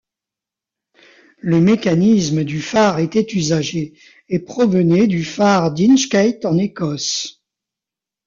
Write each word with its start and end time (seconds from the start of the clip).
Le 1.37 1.61
mécanisme 1.61 2.43
du 2.43 2.59
phare 2.59 2.97
était 2.97 3.27
usagé 3.35 3.93
et 4.29 4.39
provenait 4.39 5.05
du 5.05 5.23
phare 5.23 5.71
d'Inchkeith 5.71 6.43
en 6.45 6.57
Écosse. 6.57 7.43